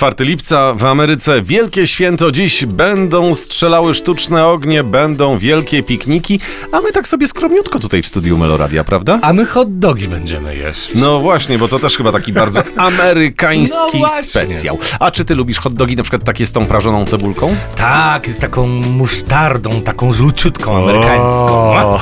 [0.00, 2.32] 4 lipca w Ameryce wielkie święto.
[2.32, 6.40] Dziś będą strzelały sztuczne ognie, będą wielkie pikniki,
[6.72, 9.18] a my tak sobie skromniutko tutaj w studiu Meloradia, prawda?
[9.22, 10.94] A my hot dogi będziemy jeść.
[10.94, 14.78] No właśnie, bo to też chyba taki bardzo amerykański No specjał.
[15.00, 17.56] A czy ty lubisz hot dogi na przykład takie z tą prażoną cebulką?
[17.76, 21.46] Tak, jest taką musztardą, taką żółciutką amerykańską.
[21.48, 22.00] O,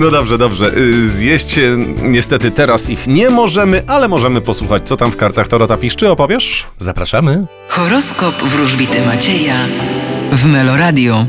[0.00, 0.74] No dobrze, dobrze.
[0.76, 5.48] Y, Zjeść y, niestety teraz ich nie możemy, ale możemy posłuchać, co tam w kartach
[5.48, 6.66] Tarota piszczy, opowiesz?
[6.78, 7.46] Zapraszamy.
[7.68, 9.54] Horoskop wróżbity Macieja
[10.32, 11.26] w Meloradio.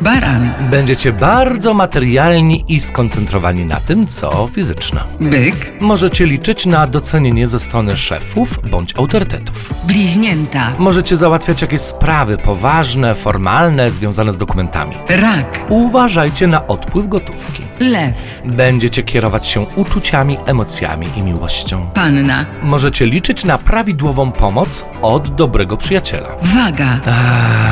[0.00, 5.00] Baran, Będziecie bardzo materialni i skoncentrowani na tym, co fizyczne.
[5.20, 9.74] byk, Możecie liczyć na docenienie ze strony szefów bądź autorytetów.
[9.84, 14.94] bliźnięta, Możecie załatwiać jakieś sprawy poważne, formalne, związane z dokumentami.
[15.08, 17.62] rak, Uważajcie na odpływ gotówki.
[17.80, 21.86] lew, Będziecie kierować się uczuciami, emocjami i miłością.
[21.94, 26.28] panna, Możecie liczyć na prawidłową pomoc od dobrego przyjaciela.
[26.42, 27.00] waga,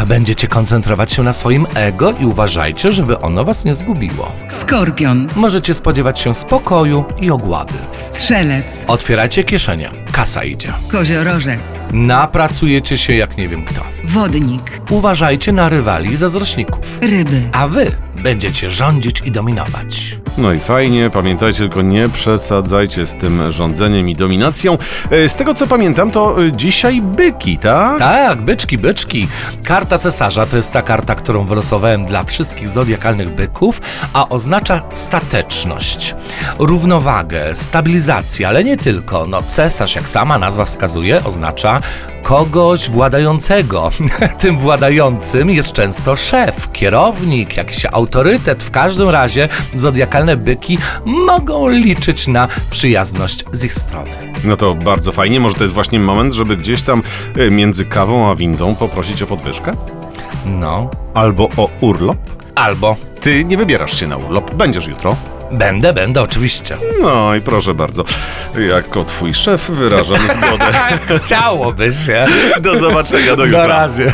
[0.02, 4.32] A, będziecie koncentrować się na swoim ego i uważajcie, żeby ono was nie zgubiło.
[4.48, 7.74] skorpion, Możecie spodziewać się spokoju i ogłady.
[7.90, 9.90] strzelec, Otwierajcie kieszenie.
[10.12, 10.72] Kasa idzie.
[10.90, 11.60] koziorożec,
[11.92, 13.82] Napracujecie się jak nie wiem kto.
[14.04, 16.98] wodnik, Uważajcie na rywali i zazdrośników.
[17.00, 17.90] ryby, A wy
[18.22, 20.16] będziecie rządzić i dominować.
[20.38, 24.78] No i fajnie, pamiętajcie, tylko nie przesadzajcie z tym rządzeniem i dominacją.
[25.10, 27.98] E, Z tego co pamiętam, to e, dzisiaj byki, tak?
[27.98, 29.28] Tak, byczki, byczki.
[29.64, 33.80] Karta cesarza to jest ta karta, którą wylosowałem dla wszystkich zodiakalnych byków,
[34.12, 36.14] a oznacza stateczność,
[36.58, 39.26] równowagę, stabilizację, ale nie tylko.
[39.26, 41.80] No, cesarz, jak sama nazwa wskazuje, oznacza
[42.22, 43.90] kogoś władającego.
[44.40, 48.62] Tym władającym jest często szef, kierownik, jakiś autorytet.
[48.62, 49.48] W każdym razie
[50.28, 54.10] zodiakalne byki mogą liczyć na przyjazność z ich strony.
[54.44, 57.02] No to bardzo fajnie, może to jest właśnie moment, żeby gdzieś tam
[57.36, 59.72] e, między kawą a windą poprosić o podwyżkę?
[60.46, 62.16] No, Albo o urlop?
[62.54, 65.16] albo Ty nie wybierasz się na urlop, będziesz jutro.
[65.52, 66.76] będę, będę oczywiście.
[67.02, 68.04] No i proszę bardzo,
[68.68, 70.64] jako twój szef wyrażam zgodę.
[71.24, 72.26] Chciałoby się.
[72.60, 73.66] Do zobaczenia, do Na jutra.
[73.66, 74.12] razie.